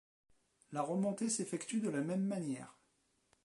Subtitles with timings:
[0.71, 2.75] La remontée s'effectue de la même manière.